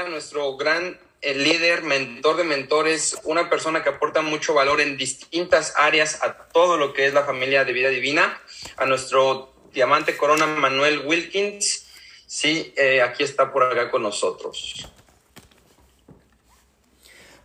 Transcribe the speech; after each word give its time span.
a 0.00 0.08
nuestro 0.08 0.56
gran 0.56 0.98
el 1.20 1.44
líder, 1.44 1.82
mentor 1.82 2.36
de 2.36 2.44
mentores, 2.44 3.16
una 3.24 3.48
persona 3.48 3.82
que 3.82 3.90
aporta 3.90 4.22
mucho 4.22 4.54
valor 4.54 4.80
en 4.80 4.96
distintas 4.96 5.74
áreas 5.76 6.22
a 6.22 6.48
todo 6.48 6.76
lo 6.76 6.92
que 6.92 7.06
es 7.06 7.14
la 7.14 7.24
familia 7.24 7.64
de 7.64 7.72
vida 7.72 7.90
divina, 7.90 8.40
a 8.76 8.86
nuestro 8.86 9.52
diamante 9.72 10.16
corona 10.16 10.46
Manuel 10.46 11.06
Wilkins. 11.06 11.86
Sí, 12.26 12.72
eh, 12.76 13.02
aquí 13.02 13.22
está 13.22 13.52
por 13.52 13.62
acá 13.62 13.90
con 13.90 14.02
nosotros. 14.02 14.88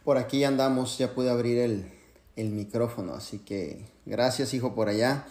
Por 0.04 0.18
aquí 0.18 0.44
andamos, 0.44 0.98
ya 0.98 1.14
pude 1.14 1.30
abrir 1.30 1.60
el, 1.60 1.92
el 2.38 2.50
micrófono, 2.50 3.14
así 3.14 3.40
que 3.40 3.82
gracias 4.06 4.54
hijo 4.54 4.74
por 4.74 4.88
allá. 4.88 5.28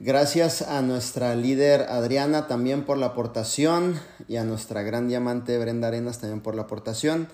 Gracias 0.00 0.62
a 0.62 0.82
nuestra 0.82 1.36
líder 1.36 1.82
Adriana 1.82 2.48
también 2.48 2.84
por 2.84 2.98
la 2.98 3.06
aportación 3.06 4.00
y 4.26 4.36
a 4.36 4.44
nuestra 4.44 4.82
gran 4.82 5.06
diamante 5.06 5.56
Brenda 5.56 5.86
Arenas 5.86 6.18
también 6.18 6.40
por 6.40 6.56
la 6.56 6.62
aportación. 6.62 7.28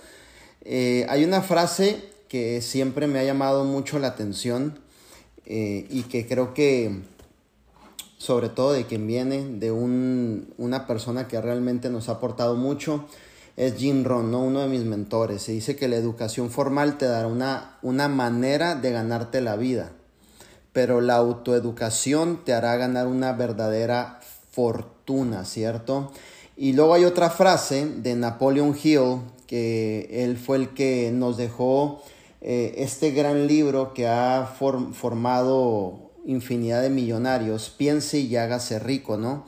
Eh, 0.61 1.07
hay 1.09 1.25
una 1.25 1.41
frase 1.41 2.04
que 2.29 2.61
siempre 2.61 3.07
me 3.07 3.18
ha 3.18 3.25
llamado 3.25 3.65
mucho 3.65 3.99
la 3.99 4.09
atención 4.09 4.79
eh, 5.46 5.87
y 5.89 6.03
que 6.03 6.29
creo 6.29 6.53
que 6.53 7.01
sobre 8.18 8.51
todo 8.51 8.75
de 8.75 8.85
quien 8.85 9.07
viene 9.07 9.43
de 9.59 9.71
una 9.73 10.87
persona 10.87 11.27
que 11.27 11.40
realmente 11.40 11.89
nos 11.89 12.11
ha 12.11 12.13
aportado 12.13 12.57
mucho 12.57 13.07
es 13.57 13.77
Jim 13.77 14.04
Ron, 14.04 14.31
¿no? 14.31 14.43
uno 14.43 14.61
de 14.61 14.68
mis 14.68 14.85
mentores. 14.85 15.43
Se 15.43 15.53
dice 15.53 15.77
que 15.77 15.89
la 15.89 15.96
educación 15.96 16.51
formal 16.51 16.99
te 16.99 17.07
dará 17.07 17.27
una, 17.27 17.79
una 17.81 18.09
manera 18.09 18.75
de 18.75 18.93
ganarte 18.93 19.40
la 19.40 19.57
vida, 19.57 19.93
pero 20.73 21.01
la 21.01 21.17
autoeducación 21.17 22.45
te 22.45 22.53
hará 22.53 22.77
ganar 22.77 23.07
una 23.07 23.33
verdadera 23.33 24.21
fortuna, 24.51 25.45
¿cierto? 25.45 26.13
Y 26.57 26.73
luego 26.75 26.95
hay 26.95 27.05
otra 27.05 27.31
frase 27.31 27.87
de 27.87 28.15
Napoleon 28.17 28.77
Hill 28.83 29.21
que 29.46 30.09
él 30.25 30.37
fue 30.37 30.59
el 30.59 30.69
que 30.75 31.11
nos 31.13 31.37
dejó 31.37 32.03
eh, 32.41 32.75
este 32.79 33.11
gran 33.11 33.47
libro 33.47 33.93
que 33.95 34.07
ha 34.07 34.47
formado 34.57 36.11
infinidad 36.25 36.83
de 36.83 36.91
millonarios, 36.91 37.75
piense 37.77 38.19
y 38.19 38.37
hágase 38.37 38.79
rico, 38.79 39.17
¿no? 39.17 39.47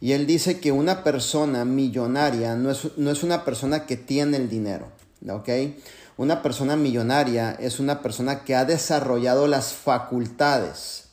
Y 0.00 0.12
él 0.12 0.26
dice 0.26 0.60
que 0.60 0.72
una 0.72 1.02
persona 1.02 1.64
millonaria 1.64 2.56
no 2.56 2.70
es, 2.70 2.96
no 2.96 3.10
es 3.10 3.22
una 3.22 3.44
persona 3.44 3.86
que 3.86 3.96
tiene 3.96 4.36
el 4.36 4.48
dinero, 4.48 4.88
¿ok? 5.28 5.48
Una 6.16 6.42
persona 6.42 6.76
millonaria 6.76 7.56
es 7.58 7.80
una 7.80 8.02
persona 8.02 8.44
que 8.44 8.54
ha 8.54 8.64
desarrollado 8.64 9.48
las 9.48 9.72
facultades, 9.72 11.06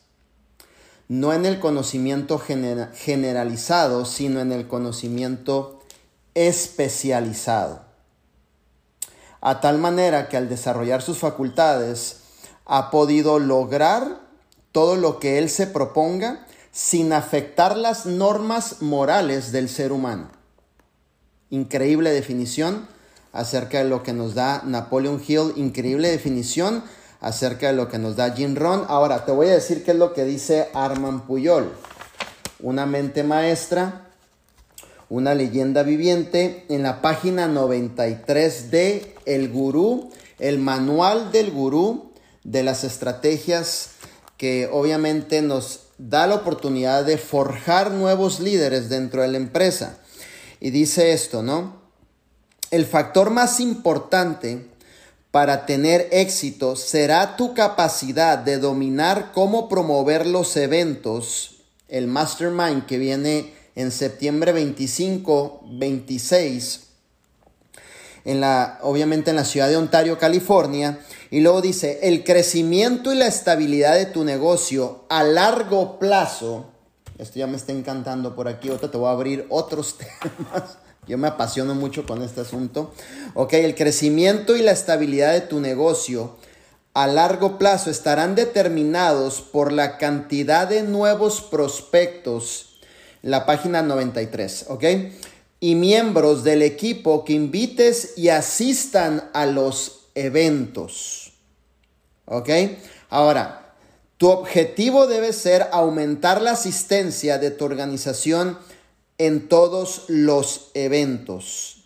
no 1.07 1.33
en 1.33 1.45
el 1.45 1.59
conocimiento 1.59 2.39
generalizado, 2.39 4.05
sino 4.05 4.39
en 4.39 4.51
el 4.51 4.67
conocimiento 4.67 5.81
especializado 6.33 7.91
a 9.41 9.59
tal 9.59 9.79
manera 9.79 10.29
que 10.29 10.37
al 10.37 10.47
desarrollar 10.47 11.01
sus 11.01 11.17
facultades 11.17 12.17
ha 12.65 12.91
podido 12.91 13.39
lograr 13.39 14.21
todo 14.71 14.95
lo 14.95 15.19
que 15.19 15.39
él 15.39 15.49
se 15.49 15.67
proponga 15.67 16.45
sin 16.71 17.11
afectar 17.11 17.75
las 17.75 18.05
normas 18.05 18.81
morales 18.81 19.51
del 19.51 19.67
ser 19.67 19.91
humano. 19.91 20.29
Increíble 21.49 22.11
definición 22.11 22.87
acerca 23.33 23.79
de 23.79 23.85
lo 23.85 24.03
que 24.03 24.13
nos 24.13 24.35
da 24.35 24.61
Napoleon 24.65 25.21
Hill, 25.25 25.53
increíble 25.55 26.09
definición 26.09 26.83
acerca 27.19 27.67
de 27.67 27.73
lo 27.73 27.87
que 27.87 27.99
nos 27.99 28.15
da 28.15 28.31
Jim 28.31 28.55
Ron. 28.55 28.85
Ahora 28.87 29.25
te 29.25 29.31
voy 29.31 29.47
a 29.47 29.53
decir 29.53 29.83
qué 29.83 29.91
es 29.91 29.97
lo 29.97 30.13
que 30.13 30.25
dice 30.25 30.69
Arman 30.73 31.27
Puyol, 31.27 31.71
una 32.59 32.85
mente 32.85 33.23
maestra 33.23 34.07
una 35.11 35.35
leyenda 35.35 35.83
viviente, 35.83 36.65
en 36.69 36.83
la 36.83 37.01
página 37.01 37.49
93 37.49 38.71
de 38.71 39.13
El 39.25 39.49
Gurú, 39.49 40.09
el 40.39 40.57
manual 40.57 41.33
del 41.33 41.51
gurú 41.51 42.13
de 42.45 42.63
las 42.63 42.85
estrategias 42.85 43.89
que 44.37 44.69
obviamente 44.71 45.41
nos 45.41 45.81
da 45.97 46.27
la 46.27 46.35
oportunidad 46.35 47.03
de 47.03 47.17
forjar 47.17 47.91
nuevos 47.91 48.39
líderes 48.39 48.87
dentro 48.87 49.21
de 49.21 49.27
la 49.27 49.37
empresa. 49.37 49.97
Y 50.61 50.69
dice 50.69 51.11
esto, 51.11 51.43
¿no? 51.43 51.80
El 52.71 52.85
factor 52.85 53.31
más 53.31 53.59
importante 53.59 54.65
para 55.29 55.65
tener 55.65 56.07
éxito 56.11 56.77
será 56.77 57.35
tu 57.35 57.53
capacidad 57.53 58.37
de 58.37 58.59
dominar 58.59 59.33
cómo 59.33 59.67
promover 59.67 60.25
los 60.25 60.55
eventos, 60.55 61.57
el 61.89 62.07
mastermind 62.07 62.85
que 62.85 62.97
viene 62.97 63.53
en 63.75 63.91
septiembre 63.91 64.53
25, 64.53 65.65
26, 65.69 66.87
en 68.23 68.39
la, 68.39 68.79
obviamente 68.83 69.31
en 69.31 69.35
la 69.35 69.43
ciudad 69.43 69.67
de 69.67 69.75
Ontario, 69.75 70.17
California. 70.17 70.99
Y 71.29 71.41
luego 71.41 71.61
dice, 71.61 71.99
el 72.03 72.23
crecimiento 72.23 73.11
y 73.11 73.17
la 73.17 73.27
estabilidad 73.27 73.95
de 73.95 74.05
tu 74.05 74.23
negocio 74.23 75.03
a 75.09 75.23
largo 75.23 75.99
plazo, 75.99 76.67
esto 77.17 77.37
ya 77.37 77.47
me 77.47 77.57
está 77.57 77.73
encantando 77.73 78.33
por 78.33 78.47
aquí, 78.47 78.69
ahorita 78.69 78.89
te 78.89 78.97
voy 78.97 79.09
a 79.09 79.11
abrir 79.11 79.45
otros 79.49 79.97
temas. 80.21 80.77
Yo 81.07 81.17
me 81.17 81.27
apasiono 81.27 81.75
mucho 81.75 82.05
con 82.05 82.21
este 82.21 82.41
asunto. 82.41 82.93
Ok, 83.33 83.53
el 83.53 83.75
crecimiento 83.75 84.55
y 84.55 84.61
la 84.61 84.71
estabilidad 84.71 85.33
de 85.33 85.41
tu 85.41 85.59
negocio 85.59 86.37
a 86.93 87.07
largo 87.07 87.57
plazo 87.57 87.89
estarán 87.89 88.35
determinados 88.35 89.41
por 89.41 89.71
la 89.71 89.97
cantidad 89.97 90.67
de 90.67 90.83
nuevos 90.83 91.41
prospectos 91.41 92.67
la 93.21 93.45
página 93.45 93.81
93, 93.81 94.65
¿ok? 94.69 94.83
Y 95.59 95.75
miembros 95.75 96.43
del 96.43 96.63
equipo 96.63 97.23
que 97.23 97.33
invites 97.33 98.13
y 98.17 98.29
asistan 98.29 99.29
a 99.33 99.45
los 99.45 100.07
eventos, 100.15 101.33
¿ok? 102.25 102.49
Ahora, 103.09 103.75
tu 104.17 104.29
objetivo 104.29 105.07
debe 105.07 105.33
ser 105.33 105.67
aumentar 105.71 106.41
la 106.41 106.51
asistencia 106.51 107.37
de 107.37 107.51
tu 107.51 107.65
organización 107.65 108.57
en 109.21 109.47
todos 109.47 110.05
los 110.07 110.71
eventos, 110.73 111.83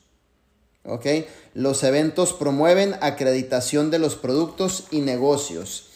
¿ok? 0.85 1.05
Los 1.53 1.83
eventos 1.83 2.31
promueven 2.31 2.95
acreditación 3.01 3.91
de 3.91 3.99
los 3.99 4.15
productos 4.15 4.85
y 4.89 5.01
negocios. 5.01 5.89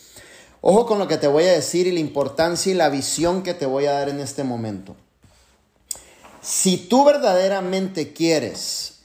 Ojo 0.60 0.86
con 0.86 1.00
lo 1.00 1.08
que 1.08 1.16
te 1.16 1.28
voy 1.28 1.46
a 1.46 1.54
decir 1.54 1.88
y 1.88 1.94
la 1.94 2.02
importancia 2.02 2.74
y 2.74 2.76
la 2.76 2.90
visión 2.90 3.42
que 3.42 3.54
te 3.54 3.66
voy 3.66 3.86
a 3.86 3.94
dar 3.94 4.10
en 4.10 4.20
este 4.20 4.44
momento. 4.44 4.98
Si 6.42 6.76
tú 6.76 7.06
verdaderamente 7.06 8.12
quieres 8.12 9.00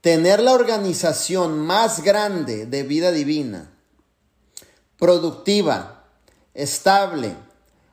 tener 0.00 0.42
la 0.42 0.52
organización 0.52 1.60
más 1.60 2.02
grande 2.02 2.66
de 2.66 2.82
vida 2.82 3.12
divina, 3.12 3.70
productiva, 4.98 6.06
estable, 6.54 7.36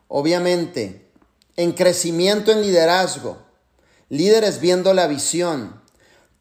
obviamente, 0.07 1.04
en 1.57 1.71
crecimiento 1.71 2.51
en 2.51 2.61
liderazgo, 2.61 3.37
líderes 4.09 4.59
viendo 4.59 4.93
la 4.93 5.07
visión, 5.07 5.81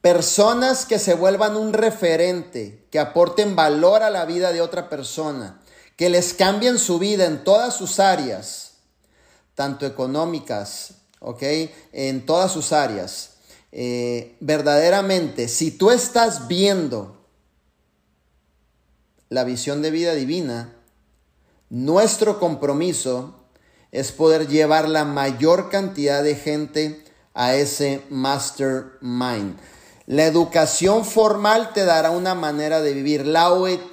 personas 0.00 0.84
que 0.84 0.98
se 0.98 1.14
vuelvan 1.14 1.56
un 1.56 1.72
referente, 1.72 2.86
que 2.90 2.98
aporten 2.98 3.56
valor 3.56 4.02
a 4.02 4.10
la 4.10 4.24
vida 4.24 4.52
de 4.52 4.60
otra 4.60 4.88
persona, 4.88 5.60
que 5.96 6.08
les 6.10 6.34
cambien 6.34 6.78
su 6.78 6.98
vida 6.98 7.26
en 7.26 7.44
todas 7.44 7.76
sus 7.76 8.00
áreas, 8.00 8.72
tanto 9.54 9.86
económicas, 9.86 10.94
¿ok? 11.20 11.42
En 11.92 12.26
todas 12.26 12.52
sus 12.52 12.72
áreas. 12.72 13.30
Eh, 13.72 14.36
verdaderamente, 14.40 15.48
si 15.48 15.70
tú 15.70 15.90
estás 15.90 16.48
viendo 16.48 17.24
la 19.28 19.44
visión 19.44 19.82
de 19.82 19.90
vida 19.90 20.14
divina, 20.14 20.74
nuestro 21.70 22.38
compromiso 22.38 23.43
es 23.94 24.10
poder 24.10 24.48
llevar 24.48 24.88
la 24.88 25.04
mayor 25.04 25.70
cantidad 25.70 26.24
de 26.24 26.34
gente 26.34 27.04
a 27.32 27.54
ese 27.54 28.02
mastermind. 28.10 29.56
La 30.06 30.24
educación 30.24 31.04
formal 31.04 31.72
te 31.72 31.84
dará 31.84 32.10
una 32.10 32.34
manera 32.34 32.82
de 32.82 32.92
vivir. 32.92 33.24
La 33.24 33.50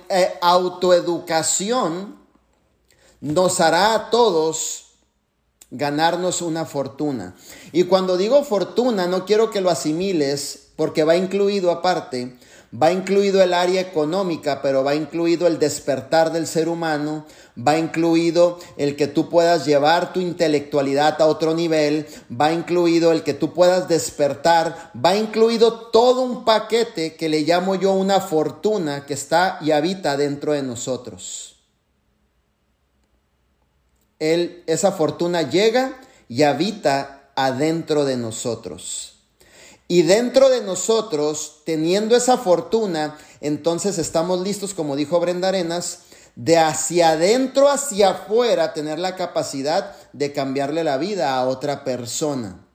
eh, 0.10 0.34
autoeducación 0.42 2.16
nos 3.22 3.60
hará 3.62 3.94
a 3.94 4.10
todos 4.10 4.88
ganarnos 5.70 6.42
una 6.42 6.66
fortuna. 6.66 7.36
Y 7.72 7.84
cuando 7.84 8.18
digo 8.18 8.44
fortuna, 8.44 9.06
no 9.06 9.26
quiero 9.26 9.52
que 9.52 9.62
lo 9.62 9.70
asimiles 9.70 10.70
porque 10.78 11.04
va 11.04 11.16
incluido 11.16 11.70
aparte, 11.70 12.40
va 12.74 12.92
incluido 12.92 13.42
el 13.42 13.54
área 13.54 13.82
económica, 13.82 14.62
pero 14.62 14.84
va 14.84 14.96
incluido 14.96 15.48
el 15.48 15.60
despertar 15.60 16.32
del 16.32 16.48
ser 16.48 16.70
humano, 16.70 17.26
va 17.58 17.78
incluido 17.78 18.60
el 18.78 18.96
que 18.96 19.08
tú 19.08 19.30
puedas 19.30 19.66
llevar 19.66 20.14
tu 20.14 20.20
intelectualidad 20.20 21.22
a 21.22 21.28
otro 21.28 21.54
nivel, 21.54 22.08
va 22.30 22.54
incluido 22.54 23.12
el 23.12 23.24
que 23.24 23.34
tú 23.34 23.54
puedas 23.54 23.88
despertar, 23.88 24.92
va 24.94 25.16
incluido 25.16 25.90
todo 25.92 26.22
un 26.22 26.46
paquete 26.46 27.16
que 27.16 27.30
le 27.30 27.42
llamo 27.42 27.76
yo 27.76 27.92
una 27.94 28.20
fortuna 28.20 29.06
que 29.06 29.14
está 29.14 29.58
y 29.62 29.72
habita 29.72 30.18
dentro 30.18 30.54
de 30.54 30.64
nosotros 30.64 31.52
esa 34.22 34.92
fortuna 34.92 35.42
llega 35.42 36.00
y 36.30 36.44
habita 36.44 37.32
adentro 37.36 38.06
de 38.06 38.18
nosotros. 38.18 39.21
Y 39.92 40.04
dentro 40.04 40.48
de 40.48 40.62
nosotros, 40.62 41.64
teniendo 41.66 42.16
esa 42.16 42.38
fortuna, 42.38 43.18
entonces 43.42 43.98
estamos 43.98 44.40
listos, 44.40 44.74
como 44.74 44.96
dijo 44.96 45.20
Brenda 45.20 45.50
Arenas, 45.50 46.04
de 46.38 46.58
hacia 46.58 47.10
adentro 47.10 47.68
hacia 47.68 48.12
afuera 48.12 48.72
tener 48.72 49.00
la 49.00 49.18
capacidad 49.18 49.94
de 50.14 50.32
cambiarle 50.32 50.86
la 50.86 50.96
vida 50.96 51.36
a 51.36 51.46
otra 51.46 51.84
persona. 51.84 52.66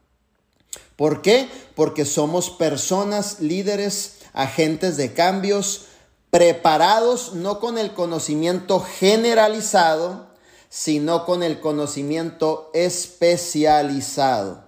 ¿Por 0.97 1.23
qué? 1.23 1.49
Porque 1.75 2.05
somos 2.05 2.51
personas 2.51 3.41
líderes, 3.41 4.17
agentes 4.35 4.99
de 4.99 5.15
cambios, 5.15 5.87
preparados 6.29 7.33
no 7.33 7.61
con 7.61 7.79
el 7.79 7.95
conocimiento 7.95 8.81
generalizado, 8.81 10.27
sino 10.69 11.25
con 11.25 11.43
el 11.43 11.61
conocimiento 11.61 12.71
especializado. 12.75 14.66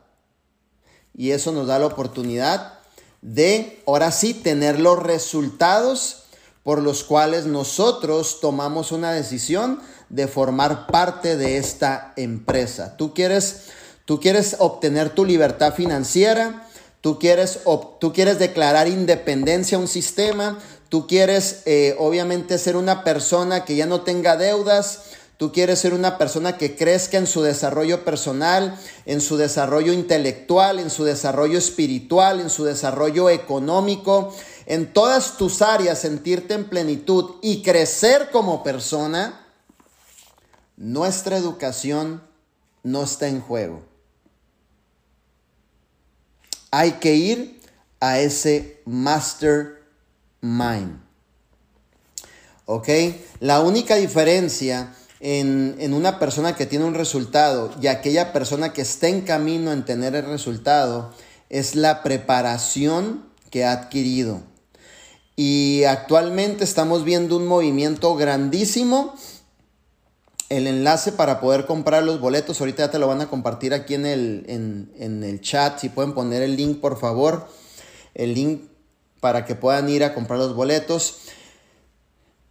Y 1.19 1.32
eso 1.32 1.50
nos 1.50 1.67
da 1.67 1.81
la 1.81 1.87
oportunidad 1.87 2.75
de, 3.23 3.82
ahora 3.87 4.12
sí, 4.12 4.32
tener 4.32 4.79
los 4.79 5.03
resultados 5.03 6.26
por 6.62 6.81
los 6.81 7.03
cuales 7.03 7.44
nosotros 7.44 8.38
tomamos 8.41 8.93
una 8.93 9.11
decisión 9.11 9.81
de 10.11 10.29
formar 10.29 10.87
parte 10.87 11.37
de 11.37 11.56
esta 11.56 12.12
empresa. 12.17 12.97
Tú 12.97 13.15
quieres, 13.15 13.65
tú 14.05 14.20
quieres 14.20 14.56
obtener 14.61 15.11
tu 15.11 15.25
libertad 15.25 15.75
financiera, 15.75 16.69
tú 17.00 17.19
quieres, 17.19 17.61
tú 17.99 18.12
quieres 18.12 18.38
declarar 18.38 18.87
independencia 18.87 19.76
a 19.76 19.81
un 19.81 19.88
sistema, 19.88 20.61
tú 20.88 21.09
quieres 21.09 21.62
eh, 21.67 21.97
obviamente 21.99 22.59
ser 22.59 22.76
una 22.76 23.03
persona 23.03 23.65
que 23.65 23.75
ya 23.75 23.87
no 23.87 24.03
tenga 24.03 24.37
deudas, 24.37 25.03
Tú 25.38 25.52
quieres 25.52 25.79
ser 25.79 25.94
una 25.94 26.19
persona 26.19 26.58
que 26.58 26.75
crezca 26.75 27.17
en 27.17 27.29
su 27.29 27.43
desarrollo 27.43 28.05
personal, 28.05 28.76
en 29.06 29.20
su 29.20 29.37
desarrollo 29.37 29.93
intelectual, 29.93 30.81
en 30.81 30.90
su 30.90 31.05
desarrollo 31.05 31.58
espiritual, 31.58 32.40
en 32.40 32.50
su 32.50 32.64
desarrollo 32.64 33.31
económico, 33.31 34.35
en 34.67 34.93
todas 34.93 35.37
tus 35.37 35.62
áreas, 35.62 36.00
sentirte 36.00 36.55
en 36.55 36.69
plenitud 36.69 37.37
y 37.40 37.62
crecer 37.62 38.31
como 38.32 38.64
persona. 38.64 39.46
Nuestra 40.76 41.37
educación 41.37 42.20
no 42.82 43.05
está 43.05 43.29
en 43.29 43.41
juego. 43.41 43.84
Hay 46.73 46.94
que 46.94 47.14
ir 47.14 47.61
a 48.00 48.19
ese 48.19 48.82
mastermind. 48.87 49.79
¿Ok? 52.67 52.88
La 53.38 53.61
única 53.61 53.94
diferencia 53.94 54.94
en, 55.20 55.93
una 55.93 56.19
persona 56.19 56.55
que 56.55 56.67
tiene 56.67 56.85
un 56.85 56.94
resultado 56.94 57.73
y 57.81 57.88
aquella 57.88 58.32
persona 58.32 58.73
que 58.73 58.82
está 58.82 59.09
en 59.09 59.23
camino 59.23 59.73
en 59.73 59.85
tener 59.85 60.15
el 60.15 60.26
resultado 60.26 61.12
es 61.49 61.75
la 61.75 62.03
preparación 62.03 63.25
que 63.50 63.65
ha 63.65 63.73
adquirido. 63.73 64.43
Y 65.35 65.85
actualmente 65.85 66.65
estamos 66.65 67.05
viendo 67.05 67.37
un 67.37 67.47
movimiento 67.47 68.15
grandísimo. 68.17 69.15
El 70.49 70.67
enlace 70.67 71.12
para 71.12 71.41
poder 71.41 71.67
comprar 71.67 72.03
los 72.03 72.20
boletos, 72.20 72.61
ahorita 72.61 72.87
ya 72.87 72.91
te 72.91 72.99
lo 72.99 73.06
van 73.06 73.20
a 73.20 73.29
compartir 73.29 73.73
aquí 73.73 73.94
en 73.94 74.06
el, 74.06 74.44
en 74.49 75.23
el 75.23 75.41
chat. 75.41 75.79
Si 75.79 75.91
pueden 75.91 76.12
poner 76.12 76.43
el 76.43 76.56
link, 76.56 76.81
por 76.81 76.99
favor. 76.99 77.49
El 78.15 78.35
link 78.35 78.62
para 79.20 79.44
que 79.44 79.55
puedan 79.55 79.88
ir 79.88 80.05
a 80.05 80.15
comprar 80.15 80.38
los 80.38 80.55
boletos 80.55 81.19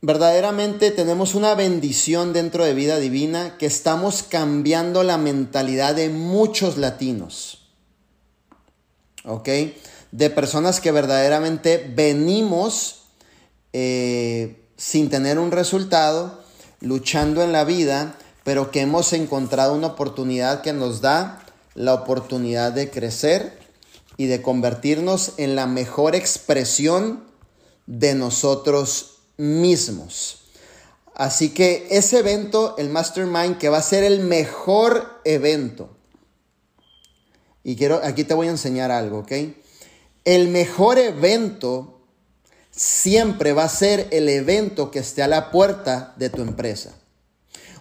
verdaderamente 0.02 0.92
tenemos 0.92 1.36
una 1.36 1.56
bendición 1.56 2.34
dentro 2.34 2.64
de 2.64 2.74
vida 2.74 3.00
divina 3.00 3.58
que 3.58 3.66
estamos 3.66 4.24
cambiando 4.24 5.04
la 5.04 5.18
mentalidad 5.18 5.96
de 5.96 6.10
muchos 6.10 6.78
latinos. 6.78 7.70
¿Ok? 9.26 9.50
De 10.12 10.30
personas 10.30 10.80
que 10.80 10.92
verdaderamente 10.92 11.92
venimos 11.94 13.04
eh, 13.74 14.64
sin 14.78 15.10
tener 15.10 15.40
un 15.40 15.52
resultado, 15.52 16.44
luchando 16.80 17.44
en 17.44 17.52
la 17.52 17.64
vida, 17.64 18.18
pero 18.44 18.72
que 18.72 18.82
hemos 18.82 19.12
encontrado 19.14 19.74
una 19.74 19.88
oportunidad 19.88 20.62
que 20.62 20.74
nos 20.74 21.02
da 21.02 21.44
la 21.74 21.94
oportunidad 21.94 22.72
de 22.72 22.90
crecer 22.90 23.60
y 24.16 24.28
de 24.28 24.42
convertirnos 24.42 25.34
en 25.38 25.56
la 25.56 25.68
mejor 25.68 26.16
expresión 26.16 27.24
de 27.88 28.16
nosotros 28.16 29.17
mismos. 29.38 30.42
Así 31.16 31.50
que 31.50 31.88
ese 31.90 32.20
evento, 32.20 32.76
el 32.78 32.90
Mastermind, 32.90 33.58
que 33.58 33.70
va 33.70 33.78
a 33.78 33.82
ser 33.82 34.04
el 34.04 34.20
mejor 34.20 35.20
evento. 35.26 35.90
Y 37.64 37.76
quiero, 37.76 38.00
aquí 38.04 38.24
te 38.24 38.34
voy 38.34 38.48
a 38.48 38.52
enseñar 38.52 38.92
algo, 38.92 39.20
¿ok? 39.20 39.32
El 40.26 40.50
mejor 40.50 41.00
evento 41.00 42.02
siempre 42.72 43.54
va 43.54 43.64
a 43.64 43.70
ser 43.70 44.08
el 44.12 44.30
evento 44.30 44.92
que 44.92 45.00
esté 45.00 45.24
a 45.24 45.28
la 45.28 45.50
puerta 45.50 46.14
de 46.18 46.30
tu 46.30 46.42
empresa. 46.44 46.94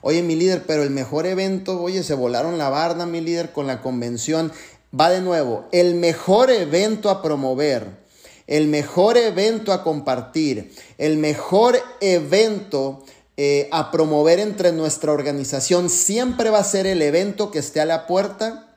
Oye, 0.01 0.23
mi 0.23 0.35
líder, 0.37 0.65
pero 0.67 0.83
el 0.83 0.91
mejor 0.91 1.27
evento, 1.27 1.83
oye, 1.83 2.03
se 2.03 2.15
volaron 2.15 2.59
la 2.59 2.71
barda, 2.71 3.07
mi 3.07 3.21
líder, 3.21 3.53
con 3.53 3.67
la 3.67 3.83
convención. 3.83 4.53
Va 4.99 5.11
de 5.11 5.21
nuevo, 5.21 5.69
el 5.73 5.97
mejor 5.97 6.51
evento 6.51 7.11
a 7.11 7.23
promover 7.23 8.06
el 8.47 8.69
mejor 8.69 9.17
evento 9.17 9.73
a 9.73 9.83
compartir, 9.83 10.75
el 10.99 11.17
mejor 11.17 11.79
evento 12.01 13.05
eh, 13.37 13.69
a 13.73 13.91
promover 13.91 14.39
entre 14.39 14.73
nuestra 14.73 15.13
organización 15.13 15.91
siempre 15.91 16.51
va 16.51 16.59
a 16.61 16.65
ser 16.65 16.87
el 16.87 17.03
evento 17.03 17.51
que 17.51 17.59
esté 17.59 17.81
a 17.81 17.85
la 17.85 18.07
puerta 18.07 18.77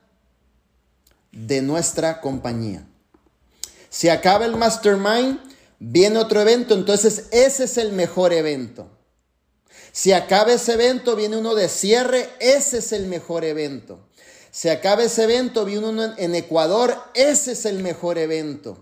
de 1.31 1.61
nuestra 1.61 2.19
compañía. 2.19 2.85
Si 3.89 4.09
acaba 4.09 4.45
el 4.45 4.57
mastermind, 4.57 5.39
viene 5.79 6.19
otro 6.19 6.41
evento, 6.41 6.73
entonces 6.73 7.27
ese 7.31 7.63
es 7.65 7.77
el 7.77 7.93
mejor 7.93 8.33
evento. 8.33 8.89
Si 9.91 10.11
acaba 10.11 10.53
ese 10.53 10.73
evento, 10.73 11.15
viene 11.15 11.37
uno 11.37 11.55
de 11.55 11.69
cierre, 11.69 12.29
ese 12.39 12.79
es 12.79 12.91
el 12.91 13.07
mejor 13.07 13.43
evento. 13.43 13.99
Si 14.51 14.69
acaba 14.69 15.03
ese 15.03 15.23
evento, 15.23 15.65
viene 15.65 15.87
uno 15.87 16.13
en 16.17 16.35
Ecuador, 16.35 16.97
ese 17.13 17.53
es 17.53 17.65
el 17.65 17.79
mejor 17.79 18.17
evento. 18.17 18.77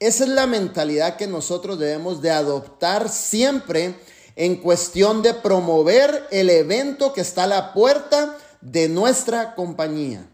Esa 0.00 0.24
es 0.24 0.30
la 0.30 0.46
mentalidad 0.46 1.16
que 1.16 1.26
nosotros 1.26 1.78
debemos 1.78 2.22
de 2.22 2.30
adoptar 2.30 3.10
siempre 3.10 3.94
en 4.34 4.56
cuestión 4.56 5.20
de 5.20 5.34
promover 5.34 6.26
el 6.30 6.48
evento 6.48 7.12
que 7.12 7.20
está 7.20 7.44
a 7.44 7.46
la 7.46 7.74
puerta 7.74 8.38
de 8.62 8.88
nuestra 8.88 9.54
compañía. 9.54 10.26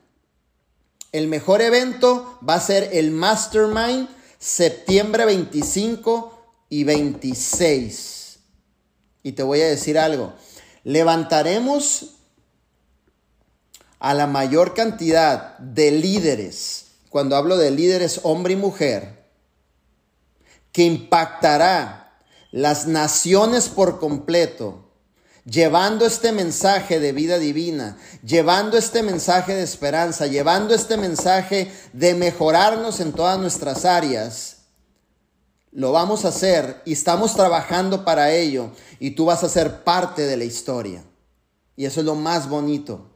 El 1.11 1.27
mejor 1.27 1.63
evento 1.63 2.39
va 2.49 2.55
a 2.55 2.61
ser 2.61 2.91
el 2.93 3.11
Mastermind 3.11 4.09
septiembre 4.39 5.25
25 5.25 6.47
y 6.69 6.85
26. 6.85 8.38
Y 9.25 9.33
te 9.33 9.43
voy 9.43 9.62
a 9.62 9.67
decir 9.67 9.99
algo, 9.99 10.33
levantaremos 10.85 12.19
a 13.99 14.14
la 14.14 14.29
mayor 14.29 14.75
cantidad 14.75 15.59
de 15.59 15.90
líderes, 15.90 16.87
cuando 17.11 17.35
hablo 17.35 17.57
de 17.57 17.73
líderes 17.73 18.21
hombre 18.23 18.52
y 18.52 18.57
mujer, 18.57 19.25
que 20.76 20.85
impactará 20.85 22.21
las 22.50 22.87
naciones 22.87 23.71
por 23.71 23.99
completo, 23.99 24.90
llevando 25.47 26.04
este 26.04 26.33
mensaje 26.33 27.00
de 27.00 27.12
vida 27.12 27.38
divina, 27.38 27.97
llevando 28.23 28.76
este 28.76 29.02
mensaje 29.02 29.54
de 29.54 29.62
esperanza, 29.62 30.26
llevando 30.26 30.75
este 30.75 30.99
mensaje 30.99 31.73
de 31.95 32.12
mejorarnos 32.12 33.00
en 33.00 33.12
todas 33.14 33.38
nuestras 33.38 33.87
áreas. 33.87 34.66
Lo 35.73 35.92
vamos 35.92 36.26
a 36.26 36.28
hacer 36.28 36.83
y 36.85 36.92
estamos 36.92 37.35
trabajando 37.35 38.04
para 38.04 38.33
ello 38.33 38.71
y 39.00 39.12
tú 39.12 39.25
vas 39.25 39.45
a 39.45 39.49
ser 39.49 39.83
parte 39.83 40.26
de 40.26 40.37
la 40.37 40.45
historia. 40.45 41.02
Y 41.75 41.87
eso 41.87 42.00
es 42.00 42.06
lo 42.06 42.16
más 42.16 42.50
bonito. 42.50 43.15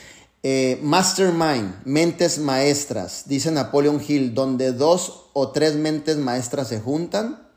Eh, 0.44 0.78
mastermind, 0.80 1.74
mentes 1.84 2.38
maestras, 2.38 3.24
dice 3.26 3.50
Napoleon 3.50 4.00
Hill, 4.06 4.32
donde 4.32 4.72
dos 4.72 5.24
o 5.32 5.50
tres 5.50 5.74
mentes 5.74 6.16
maestras 6.18 6.68
se 6.68 6.80
juntan, 6.80 7.48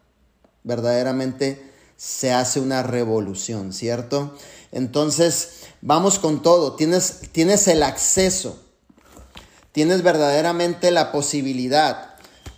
verdaderamente 0.63 1.72
se 1.98 2.34
hace 2.34 2.60
una 2.60 2.82
revolución, 2.82 3.74
¿cierto? 3.74 4.34
Entonces, 4.72 5.65
vamos 5.82 6.18
con 6.18 6.41
todo, 6.41 6.75
tienes, 6.75 7.20
tienes 7.32 7.68
el 7.68 7.84
acceso, 7.84 8.60
tienes 9.72 10.01
verdaderamente 10.01 10.89
la 10.89 11.12
posibilidad, 11.12 12.09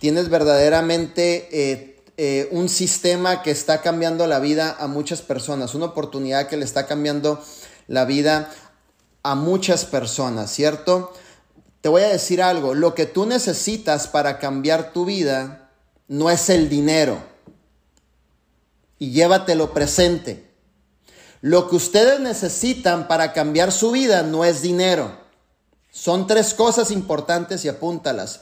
tienes 0.02 0.30
verdaderamente 0.30 1.48
eh, 1.52 2.02
eh, 2.16 2.48
un 2.50 2.68
sistema 2.68 3.40
que 3.40 3.52
está 3.52 3.82
cambiando 3.82 4.26
la 4.26 4.40
vida 4.40 4.76
a 4.80 4.88
muchas 4.88 5.22
personas, 5.22 5.76
una 5.76 5.84
oportunidad 5.86 6.48
que 6.48 6.56
le 6.56 6.64
está 6.64 6.88
cambiando 6.88 7.40
la 7.86 8.04
vida 8.04 8.50
a 9.22 9.36
muchas 9.36 9.84
personas, 9.84 10.50
¿cierto? 10.50 11.12
Te 11.82 11.88
voy 11.88 12.02
a 12.02 12.08
decir 12.08 12.42
algo, 12.42 12.74
lo 12.74 12.96
que 12.96 13.06
tú 13.06 13.26
necesitas 13.26 14.08
para 14.08 14.40
cambiar 14.40 14.92
tu 14.92 15.04
vida 15.04 15.70
no 16.08 16.30
es 16.30 16.50
el 16.50 16.68
dinero. 16.68 17.22
Y 18.98 19.12
llévatelo 19.12 19.72
presente. 19.72 20.50
Lo 21.42 21.68
que 21.68 21.76
ustedes 21.76 22.18
necesitan 22.18 23.06
para 23.06 23.32
cambiar 23.32 23.70
su 23.70 23.92
vida 23.92 24.24
no 24.24 24.44
es 24.44 24.62
dinero. 24.62 25.16
Son 25.92 26.26
tres 26.26 26.54
cosas 26.54 26.90
importantes 26.90 27.64
y 27.64 27.68
apúntalas. 27.68 28.40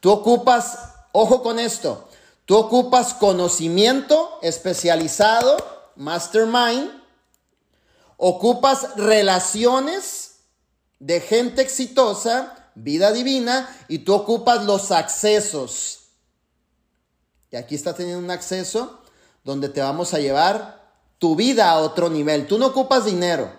Tú 0.00 0.10
ocupas, 0.10 0.89
ojo 1.12 1.42
con 1.42 1.58
esto, 1.58 2.08
tú 2.44 2.56
ocupas 2.56 3.14
conocimiento 3.14 4.38
especializado, 4.42 5.56
mastermind, 5.96 7.00
Ocupas 8.22 8.96
relaciones 8.96 10.40
de 10.98 11.22
gente 11.22 11.62
exitosa, 11.62 12.70
vida 12.74 13.12
divina, 13.12 13.74
y 13.88 14.00
tú 14.00 14.12
ocupas 14.12 14.66
los 14.66 14.90
accesos. 14.90 16.00
Y 17.50 17.56
aquí 17.56 17.74
está 17.74 17.94
teniendo 17.94 18.22
un 18.22 18.30
acceso 18.30 19.00
donde 19.42 19.70
te 19.70 19.80
vamos 19.80 20.12
a 20.12 20.18
llevar 20.18 20.92
tu 21.18 21.34
vida 21.34 21.70
a 21.70 21.78
otro 21.78 22.10
nivel. 22.10 22.46
Tú 22.46 22.58
no 22.58 22.66
ocupas 22.66 23.06
dinero. 23.06 23.50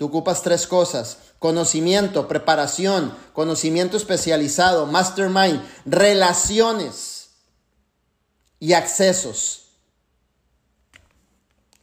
Tú 0.00 0.06
ocupas 0.06 0.40
tres 0.40 0.66
cosas. 0.66 1.18
Conocimiento, 1.38 2.26
preparación, 2.26 3.14
conocimiento 3.34 3.98
especializado, 3.98 4.86
mastermind, 4.86 5.60
relaciones 5.84 7.32
y 8.58 8.72
accesos 8.72 9.66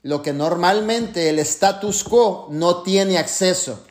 lo 0.01 0.23
que 0.23 0.33
normalmente 0.33 1.29
el 1.29 1.37
status 1.37 2.03
quo 2.03 2.47
no 2.49 2.81
tiene 2.81 3.19
acceso. 3.19 3.85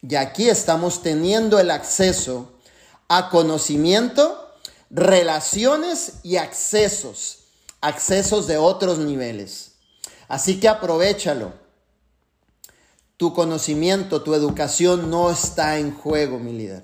Y 0.00 0.14
aquí 0.14 0.48
estamos 0.48 1.02
teniendo 1.02 1.58
el 1.58 1.70
acceso 1.70 2.52
a 3.08 3.28
conocimiento, 3.28 4.54
relaciones 4.88 6.20
y 6.22 6.36
accesos, 6.36 7.40
accesos 7.82 8.46
de 8.46 8.56
otros 8.56 8.98
niveles. 8.98 9.72
Así 10.28 10.58
que 10.60 10.68
aprovechalo. 10.68 11.61
Tu 13.22 13.32
conocimiento, 13.32 14.22
tu 14.22 14.34
educación 14.34 15.08
no 15.08 15.30
está 15.30 15.78
en 15.78 15.94
juego, 15.94 16.40
mi 16.40 16.52
líder. 16.52 16.82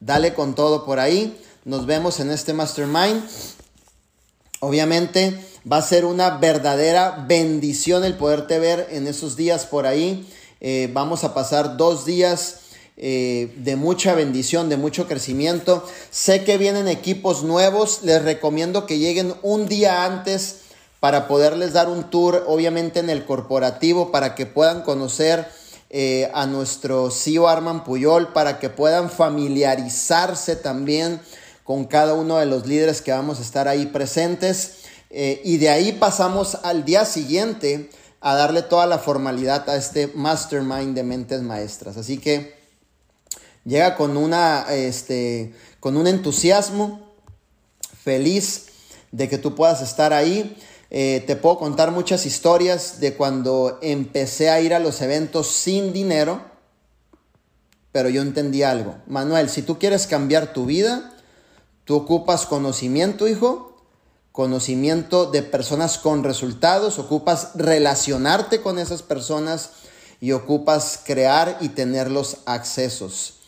Dale 0.00 0.32
con 0.32 0.54
todo 0.54 0.86
por 0.86 0.98
ahí. 0.98 1.38
Nos 1.66 1.84
vemos 1.84 2.20
en 2.20 2.30
este 2.30 2.54
mastermind. 2.54 3.22
Obviamente, 4.60 5.38
Va 5.70 5.76
a 5.76 5.82
ser 5.82 6.06
una 6.06 6.38
verdadera 6.38 7.26
bendición 7.28 8.02
el 8.02 8.14
poderte 8.14 8.58
ver 8.58 8.88
en 8.92 9.06
esos 9.06 9.36
días 9.36 9.66
por 9.66 9.86
ahí. 9.86 10.26
Eh, 10.62 10.88
vamos 10.90 11.22
a 11.22 11.34
pasar 11.34 11.76
dos 11.76 12.06
días 12.06 12.60
eh, 12.96 13.52
de 13.58 13.76
mucha 13.76 14.14
bendición, 14.14 14.70
de 14.70 14.78
mucho 14.78 15.06
crecimiento. 15.06 15.86
Sé 16.10 16.44
que 16.44 16.56
vienen 16.56 16.88
equipos 16.88 17.42
nuevos. 17.42 18.00
Les 18.04 18.22
recomiendo 18.22 18.86
que 18.86 18.98
lleguen 18.98 19.34
un 19.42 19.68
día 19.68 20.06
antes 20.06 20.60
para 21.00 21.28
poderles 21.28 21.74
dar 21.74 21.90
un 21.90 22.04
tour, 22.04 22.44
obviamente 22.46 23.00
en 23.00 23.10
el 23.10 23.26
corporativo, 23.26 24.10
para 24.12 24.34
que 24.34 24.46
puedan 24.46 24.80
conocer 24.80 25.46
eh, 25.96 26.28
a 26.34 26.46
nuestro 26.46 27.08
CEO 27.08 27.46
Arman 27.46 27.84
Puyol, 27.84 28.32
para 28.32 28.58
que 28.58 28.68
puedan 28.68 29.08
familiarizarse 29.08 30.56
también 30.56 31.20
con 31.62 31.84
cada 31.84 32.14
uno 32.14 32.38
de 32.38 32.46
los 32.46 32.66
líderes 32.66 33.00
que 33.00 33.12
vamos 33.12 33.38
a 33.38 33.42
estar 33.42 33.68
ahí 33.68 33.86
presentes. 33.86 34.78
Eh, 35.10 35.40
y 35.44 35.58
de 35.58 35.68
ahí 35.68 35.92
pasamos 35.92 36.56
al 36.64 36.84
día 36.84 37.04
siguiente 37.04 37.90
a 38.20 38.34
darle 38.34 38.62
toda 38.62 38.86
la 38.86 38.98
formalidad 38.98 39.70
a 39.70 39.76
este 39.76 40.08
mastermind 40.08 40.96
de 40.96 41.04
mentes 41.04 41.42
maestras. 41.42 41.96
Así 41.96 42.18
que 42.18 42.56
llega 43.64 43.94
con, 43.94 44.16
una, 44.16 44.66
este, 44.70 45.54
con 45.78 45.96
un 45.96 46.08
entusiasmo, 46.08 47.08
feliz 48.02 48.66
de 49.12 49.28
que 49.28 49.38
tú 49.38 49.54
puedas 49.54 49.80
estar 49.80 50.12
ahí. 50.12 50.56
Eh, 50.96 51.24
te 51.26 51.34
puedo 51.34 51.58
contar 51.58 51.90
muchas 51.90 52.24
historias 52.24 53.00
de 53.00 53.14
cuando 53.14 53.80
empecé 53.82 54.48
a 54.50 54.60
ir 54.60 54.72
a 54.72 54.78
los 54.78 55.02
eventos 55.02 55.48
sin 55.48 55.92
dinero, 55.92 56.40
pero 57.90 58.08
yo 58.10 58.22
entendí 58.22 58.62
algo. 58.62 58.94
Manuel, 59.08 59.50
si 59.50 59.62
tú 59.62 59.80
quieres 59.80 60.06
cambiar 60.06 60.52
tu 60.52 60.66
vida, 60.66 61.12
tú 61.84 61.96
ocupas 61.96 62.46
conocimiento, 62.46 63.26
hijo, 63.26 63.76
conocimiento 64.30 65.28
de 65.28 65.42
personas 65.42 65.98
con 65.98 66.22
resultados, 66.22 67.00
ocupas 67.00 67.50
relacionarte 67.56 68.62
con 68.62 68.78
esas 68.78 69.02
personas 69.02 69.70
y 70.20 70.30
ocupas 70.30 71.00
crear 71.04 71.58
y 71.60 71.70
tener 71.70 72.08
los 72.08 72.36
accesos. 72.46 73.40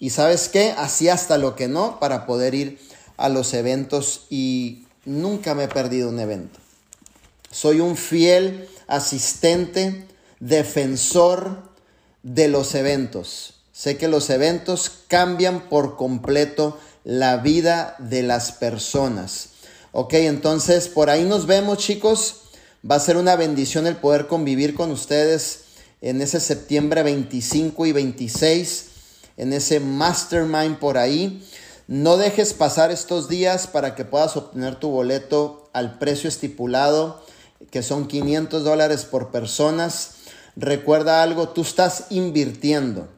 Y 0.00 0.08
sabes 0.08 0.48
qué, 0.48 0.74
así 0.78 1.10
hasta 1.10 1.36
lo 1.36 1.54
que 1.54 1.68
no 1.68 2.00
para 2.00 2.24
poder 2.24 2.54
ir 2.54 2.78
a 3.18 3.28
los 3.28 3.52
eventos 3.52 4.24
y 4.30 4.86
nunca 5.04 5.54
me 5.54 5.64
he 5.64 5.68
perdido 5.68 6.08
un 6.08 6.18
evento. 6.18 6.63
Soy 7.54 7.78
un 7.78 7.96
fiel 7.96 8.68
asistente, 8.88 10.08
defensor 10.40 11.62
de 12.24 12.48
los 12.48 12.74
eventos. 12.74 13.54
Sé 13.70 13.96
que 13.96 14.08
los 14.08 14.28
eventos 14.28 14.90
cambian 15.06 15.68
por 15.68 15.96
completo 15.96 16.76
la 17.04 17.36
vida 17.36 17.94
de 18.00 18.24
las 18.24 18.50
personas. 18.50 19.50
Ok, 19.92 20.14
entonces 20.14 20.88
por 20.88 21.10
ahí 21.10 21.22
nos 21.22 21.46
vemos 21.46 21.78
chicos. 21.78 22.40
Va 22.90 22.96
a 22.96 23.00
ser 23.00 23.16
una 23.16 23.36
bendición 23.36 23.86
el 23.86 23.98
poder 23.98 24.26
convivir 24.26 24.74
con 24.74 24.90
ustedes 24.90 25.60
en 26.00 26.22
ese 26.22 26.40
septiembre 26.40 27.04
25 27.04 27.86
y 27.86 27.92
26, 27.92 28.86
en 29.36 29.52
ese 29.52 29.78
mastermind 29.78 30.80
por 30.80 30.98
ahí. 30.98 31.46
No 31.86 32.16
dejes 32.16 32.52
pasar 32.52 32.90
estos 32.90 33.28
días 33.28 33.68
para 33.68 33.94
que 33.94 34.04
puedas 34.04 34.36
obtener 34.36 34.74
tu 34.80 34.88
boleto 34.88 35.70
al 35.72 35.98
precio 35.98 36.28
estipulado, 36.28 37.23
que 37.70 37.82
son 37.82 38.06
500 38.06 38.64
dólares 38.64 39.04
por 39.04 39.30
personas. 39.30 40.16
Recuerda 40.56 41.22
algo, 41.22 41.48
tú 41.48 41.62
estás 41.62 42.06
invirtiendo. 42.10 43.08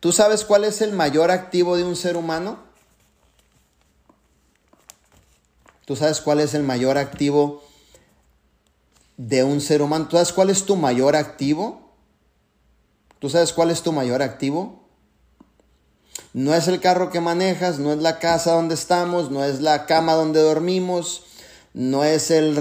¿Tú 0.00 0.12
sabes 0.12 0.44
cuál 0.44 0.64
es 0.64 0.80
el 0.80 0.92
mayor 0.92 1.30
activo 1.30 1.76
de 1.76 1.84
un 1.84 1.96
ser 1.96 2.16
humano? 2.16 2.58
¿Tú 5.84 5.96
sabes 5.96 6.20
cuál 6.20 6.40
es 6.40 6.54
el 6.54 6.62
mayor 6.62 6.98
activo 6.98 7.62
de 9.16 9.44
un 9.44 9.60
ser 9.60 9.82
humano? 9.82 10.06
¿Tú 10.08 10.16
sabes 10.16 10.32
cuál 10.32 10.48
es 10.50 10.64
tu 10.64 10.76
mayor 10.76 11.16
activo? 11.16 11.90
¿Tú 13.18 13.28
sabes 13.28 13.52
cuál 13.52 13.70
es 13.70 13.82
tu 13.82 13.92
mayor 13.92 14.22
activo? 14.22 14.80
No 16.32 16.54
es 16.54 16.68
el 16.68 16.80
carro 16.80 17.10
que 17.10 17.20
manejas, 17.20 17.78
no 17.78 17.92
es 17.92 17.98
la 17.98 18.18
casa 18.18 18.52
donde 18.52 18.74
estamos, 18.74 19.30
no 19.30 19.44
es 19.44 19.60
la 19.60 19.84
cama 19.84 20.14
donde 20.14 20.40
dormimos, 20.40 21.24
no 21.72 22.04
es 22.04 22.30
el... 22.30 22.56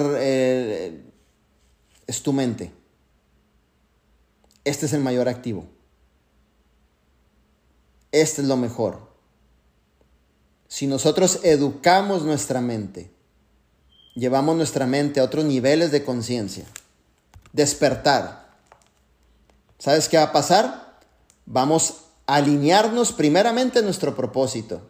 es 2.08 2.24
tu 2.24 2.34
mente. 2.34 2.72
Este 4.64 4.86
es 4.86 4.94
el 4.94 5.02
mayor 5.02 5.30
activo. 5.30 5.66
Este 8.12 8.42
es 8.42 8.48
lo 8.48 8.58
mejor. 8.58 9.10
Si 10.68 10.86
nosotros 10.88 11.40
educamos 11.44 12.24
nuestra 12.24 12.62
mente, 12.62 13.12
llevamos 14.16 14.56
nuestra 14.56 14.86
mente 14.86 15.20
a 15.20 15.24
otros 15.24 15.46
niveles 15.46 15.92
de 15.92 16.04
conciencia. 16.04 16.66
Despertar. 17.54 18.50
¿Sabes 19.80 20.10
qué 20.10 20.18
va 20.18 20.24
a 20.24 20.32
pasar? 20.32 21.00
Vamos 21.46 22.02
a 22.28 22.36
alinearnos 22.36 23.12
primeramente 23.12 23.80
en 23.80 23.86
nuestro 23.86 24.16
propósito. 24.16 24.82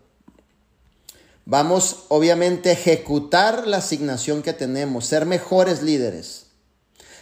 Vamos 1.49 2.05
obviamente 2.09 2.69
a 2.69 2.73
ejecutar 2.73 3.65
la 3.65 3.77
asignación 3.77 4.43
que 4.43 4.53
tenemos, 4.53 5.07
ser 5.07 5.25
mejores 5.25 5.81
líderes, 5.81 6.45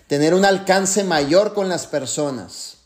tener 0.08 0.34
un 0.34 0.44
alcance 0.44 1.06
mayor 1.06 1.54
con 1.54 1.70
las 1.70 1.88
personas, 1.88 2.80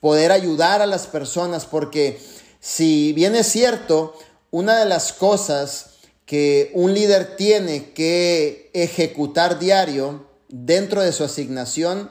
poder 0.00 0.32
ayudar 0.32 0.80
a 0.80 0.86
las 0.86 1.06
personas, 1.06 1.66
porque 1.66 2.18
si 2.58 3.12
bien 3.12 3.34
es 3.34 3.48
cierto, 3.48 4.18
una 4.50 4.78
de 4.78 4.86
las 4.86 5.12
cosas 5.12 5.90
que 6.24 6.70
un 6.72 6.94
líder 6.94 7.36
tiene 7.36 7.92
que 7.92 8.70
ejecutar 8.72 9.58
diario 9.58 10.26
dentro 10.48 11.02
de 11.02 11.12
su 11.12 11.24
asignación 11.24 12.10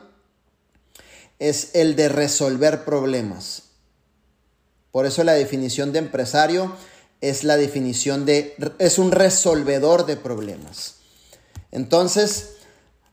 es 1.39 1.72
el 1.74 1.96
de 1.96 2.10
resolver 2.10 2.86
problemas. 2.86 3.63
Por 4.91 5.08
eso 5.08 5.24
la 5.24 5.34
definición 5.34 5.91
de 5.91 5.98
empresario 5.98 6.77
es 7.24 7.46
la 7.46 7.56
definición 7.56 8.25
de, 8.25 8.53
es 8.80 8.98
un 8.98 9.13
resolvedor 9.13 10.06
de 10.06 10.18
problemas. 10.18 10.96
Entonces, 11.72 12.56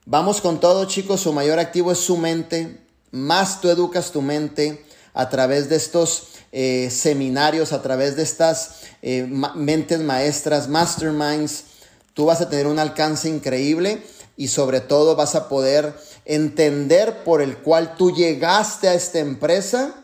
vamos 0.04 0.40
con 0.40 0.58
todo 0.58 0.86
chicos, 0.86 1.20
su 1.20 1.32
mayor 1.32 1.60
activo 1.60 1.92
es 1.92 1.98
su 1.98 2.16
mente, 2.16 2.80
más 3.12 3.60
tú 3.60 3.70
educas 3.70 4.10
tu 4.10 4.20
mente 4.20 4.84
a 5.14 5.28
través 5.28 5.68
de 5.68 5.76
estos 5.76 6.24
eh, 6.50 6.88
seminarios, 6.90 7.72
a 7.72 7.82
través 7.82 8.16
de 8.16 8.24
estas 8.24 8.80
eh, 9.00 9.28
mentes 9.54 10.00
maestras, 10.00 10.66
masterminds, 10.66 11.66
tú 12.12 12.26
vas 12.26 12.40
a 12.40 12.50
tener 12.50 12.66
un 12.66 12.80
alcance 12.80 13.28
increíble 13.28 14.02
y 14.36 14.48
sobre 14.48 14.80
todo 14.80 15.14
vas 15.14 15.36
a 15.36 15.48
poder 15.48 15.94
entender 16.24 17.22
por 17.22 17.42
el 17.42 17.58
cual 17.58 17.94
tú 17.94 18.10
llegaste 18.10 18.88
a 18.88 18.94
esta 18.94 19.20
empresa 19.20 19.99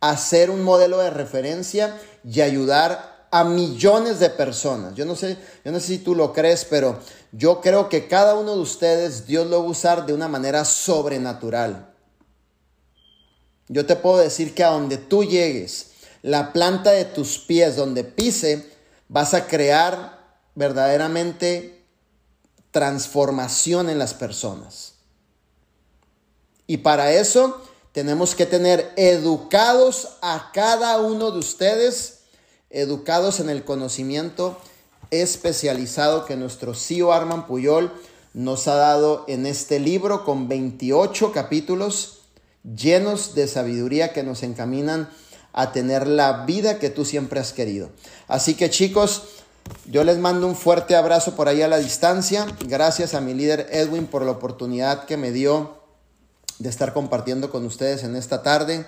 a 0.00 0.16
ser 0.16 0.50
un 0.50 0.62
modelo 0.62 0.98
de 0.98 1.10
referencia 1.10 1.98
y 2.24 2.40
ayudar 2.40 3.26
a 3.30 3.44
millones 3.44 4.20
de 4.20 4.30
personas. 4.30 4.94
Yo 4.94 5.04
no 5.04 5.14
sé, 5.14 5.36
yo 5.64 5.72
no 5.72 5.80
sé 5.80 5.86
si 5.86 5.98
tú 5.98 6.14
lo 6.14 6.32
crees, 6.32 6.64
pero 6.64 6.98
yo 7.32 7.60
creo 7.60 7.88
que 7.88 8.08
cada 8.08 8.34
uno 8.34 8.54
de 8.54 8.60
ustedes 8.60 9.26
Dios 9.26 9.46
lo 9.46 9.60
va 9.60 9.66
a 9.66 9.70
usar 9.70 10.06
de 10.06 10.14
una 10.14 10.28
manera 10.28 10.64
sobrenatural. 10.64 11.92
Yo 13.68 13.84
te 13.84 13.96
puedo 13.96 14.18
decir 14.18 14.54
que 14.54 14.64
a 14.64 14.70
donde 14.70 14.96
tú 14.96 15.24
llegues, 15.24 15.90
la 16.22 16.52
planta 16.52 16.90
de 16.90 17.04
tus 17.04 17.38
pies, 17.38 17.76
donde 17.76 18.02
pise, 18.02 18.66
vas 19.08 19.34
a 19.34 19.46
crear 19.46 20.18
verdaderamente 20.54 21.84
transformación 22.70 23.90
en 23.90 23.98
las 23.98 24.14
personas. 24.14 24.94
Y 26.66 26.78
para 26.78 27.12
eso 27.12 27.62
tenemos 27.92 28.34
que 28.34 28.46
tener 28.46 28.92
educados 28.96 30.16
a 30.22 30.50
cada 30.52 30.98
uno 30.98 31.30
de 31.30 31.38
ustedes, 31.38 32.20
educados 32.70 33.40
en 33.40 33.50
el 33.50 33.64
conocimiento 33.64 34.58
especializado 35.10 36.24
que 36.24 36.36
nuestro 36.36 36.74
CEO 36.74 37.12
Arman 37.12 37.46
Puyol 37.46 37.92
nos 38.34 38.68
ha 38.68 38.74
dado 38.74 39.24
en 39.26 39.46
este 39.46 39.80
libro 39.80 40.24
con 40.24 40.48
28 40.48 41.32
capítulos 41.32 42.20
llenos 42.62 43.34
de 43.34 43.48
sabiduría 43.48 44.12
que 44.12 44.22
nos 44.22 44.42
encaminan 44.42 45.08
a 45.52 45.72
tener 45.72 46.06
la 46.06 46.44
vida 46.44 46.78
que 46.78 46.90
tú 46.90 47.04
siempre 47.04 47.40
has 47.40 47.52
querido. 47.52 47.90
Así 48.26 48.54
que 48.54 48.68
chicos, 48.68 49.22
yo 49.86 50.04
les 50.04 50.18
mando 50.18 50.46
un 50.46 50.54
fuerte 50.54 50.94
abrazo 50.94 51.34
por 51.34 51.48
ahí 51.48 51.62
a 51.62 51.68
la 51.68 51.78
distancia. 51.78 52.46
Gracias 52.66 53.14
a 53.14 53.20
mi 53.20 53.34
líder 53.34 53.66
Edwin 53.70 54.06
por 54.06 54.22
la 54.22 54.32
oportunidad 54.32 55.04
que 55.04 55.16
me 55.16 55.32
dio 55.32 55.77
de 56.58 56.68
estar 56.68 56.92
compartiendo 56.92 57.50
con 57.50 57.64
ustedes 57.64 58.04
en 58.04 58.16
esta 58.16 58.42
tarde. 58.42 58.86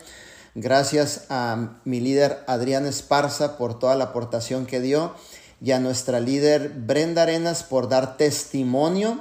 Gracias 0.54 1.26
a 1.28 1.78
mi 1.84 2.00
líder 2.00 2.38
Adrián 2.46 2.86
Esparza 2.86 3.56
por 3.56 3.78
toda 3.78 3.94
la 3.94 4.04
aportación 4.04 4.66
que 4.66 4.80
dio 4.80 5.14
y 5.62 5.72
a 5.72 5.80
nuestra 5.80 6.20
líder 6.20 6.70
Brenda 6.70 7.22
Arenas 7.22 7.62
por 7.62 7.88
dar 7.88 8.16
testimonio 8.16 9.20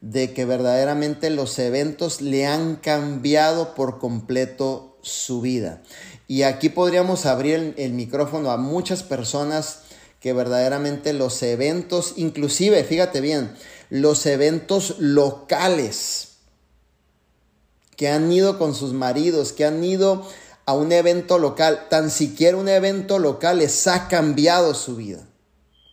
de 0.00 0.34
que 0.34 0.44
verdaderamente 0.44 1.30
los 1.30 1.58
eventos 1.58 2.20
le 2.20 2.46
han 2.46 2.76
cambiado 2.76 3.74
por 3.74 3.98
completo 3.98 4.98
su 5.00 5.40
vida. 5.40 5.82
Y 6.28 6.42
aquí 6.42 6.68
podríamos 6.68 7.24
abrir 7.24 7.54
el, 7.54 7.74
el 7.78 7.92
micrófono 7.92 8.50
a 8.50 8.56
muchas 8.56 9.02
personas 9.02 9.80
que 10.20 10.32
verdaderamente 10.32 11.12
los 11.12 11.42
eventos, 11.42 12.14
inclusive, 12.16 12.82
fíjate 12.84 13.20
bien, 13.20 13.52
los 13.90 14.26
eventos 14.26 14.96
locales, 14.98 16.35
que 17.96 18.08
han 18.08 18.30
ido 18.30 18.58
con 18.58 18.74
sus 18.74 18.92
maridos, 18.92 19.52
que 19.52 19.64
han 19.64 19.82
ido 19.82 20.26
a 20.66 20.74
un 20.74 20.92
evento 20.92 21.38
local, 21.38 21.86
tan 21.88 22.10
siquiera 22.10 22.56
un 22.56 22.68
evento 22.68 23.18
local 23.18 23.58
les 23.58 23.86
ha 23.86 24.08
cambiado 24.08 24.74
su 24.74 24.96
vida, 24.96 25.26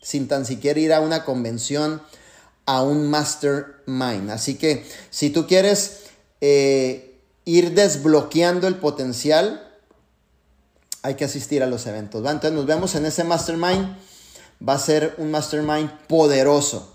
sin 0.01 0.27
tan 0.27 0.45
siquiera 0.45 0.79
ir 0.79 0.93
a 0.93 0.99
una 0.99 1.23
convención, 1.23 2.01
a 2.65 2.81
un 2.81 3.09
mastermind. 3.09 4.31
Así 4.31 4.55
que 4.55 4.85
si 5.09 5.29
tú 5.29 5.47
quieres 5.47 6.03
eh, 6.41 7.19
ir 7.45 7.73
desbloqueando 7.73 8.67
el 8.67 8.75
potencial, 8.75 9.69
hay 11.03 11.15
que 11.15 11.25
asistir 11.25 11.61
a 11.61 11.67
los 11.67 11.85
eventos. 11.85 12.21
Entonces 12.21 12.53
nos 12.53 12.65
vemos 12.65 12.95
en 12.95 13.05
ese 13.05 13.23
mastermind. 13.23 13.97
Va 14.67 14.73
a 14.73 14.79
ser 14.79 15.15
un 15.17 15.29
mastermind 15.31 15.91
poderoso, 16.07 16.93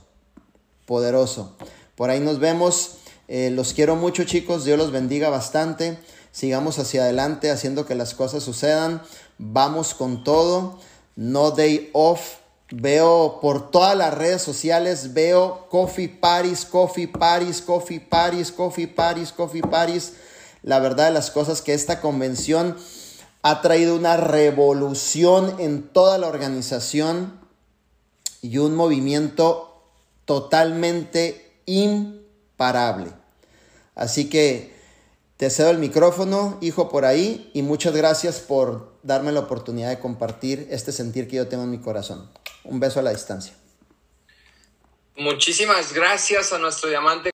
poderoso. 0.87 1.57
Por 1.95 2.11
ahí 2.11 2.19
nos 2.19 2.39
vemos. 2.39 2.98
Eh, 3.29 3.51
los 3.51 3.75
quiero 3.75 3.95
mucho 3.95 4.25
chicos, 4.25 4.65
Dios 4.65 4.79
los 4.79 4.91
bendiga 4.91 5.29
bastante. 5.29 5.99
Sigamos 6.33 6.79
hacia 6.79 7.03
adelante 7.03 7.51
haciendo 7.51 7.87
que 7.87 7.95
las 7.95 8.15
cosas 8.15 8.43
sucedan. 8.43 9.03
Vamos 9.39 9.95
con 9.95 10.25
todo. 10.25 10.79
No 11.15 11.51
day 11.51 11.91
off. 11.93 12.39
Veo 12.71 13.39
por 13.41 13.71
todas 13.71 13.97
las 13.97 14.13
redes 14.13 14.43
sociales, 14.43 15.15
veo 15.15 15.69
coffee 15.71 16.09
Paris, 16.09 16.67
coffee 16.67 17.09
Paris, 17.09 17.63
coffee 17.63 17.99
Paris, 17.99 18.53
coffee 18.53 18.87
Paris, 18.87 19.33
coffee 19.33 19.63
Paris. 19.63 20.13
La 20.63 20.79
verdad 20.79 21.07
de 21.07 21.13
las 21.13 21.31
cosas 21.31 21.63
que 21.63 21.73
esta 21.73 22.03
convención 22.03 22.77
ha 23.43 23.63
traído 23.63 23.97
una 23.97 24.19
revolución 24.19 25.57
en 25.59 25.89
toda 25.89 26.19
la 26.19 26.27
organización 26.27 27.41
y 28.43 28.59
un 28.59 28.75
movimiento 28.75 29.83
totalmente 30.27 31.63
imparable. 31.65 33.18
Así 33.99 34.31
que 34.31 34.73
te 35.37 35.51
cedo 35.51 35.71
el 35.71 35.79
micrófono, 35.79 36.57
hijo, 36.61 36.89
por 36.89 37.05
ahí, 37.05 37.51
y 37.53 37.63
muchas 37.63 37.95
gracias 37.95 38.39
por 38.39 38.93
darme 39.03 39.33
la 39.33 39.41
oportunidad 39.41 39.91
de 39.91 39.99
compartir 39.99 40.69
este 40.71 40.93
sentir 40.93 41.29
que 41.29 41.37
yo 41.37 41.49
tengo 41.49 41.65
en 41.65 41.71
mi 41.71 41.81
corazón. 41.81 42.31
Un 42.63 42.79
beso 42.79 43.01
a 43.01 43.03
la 43.03 43.11
distancia. 43.11 43.55
Muchísimas 45.17 45.93
gracias 45.93 46.53
a 46.53 46.59
nuestro 46.59 46.89
diamante. 46.89 47.27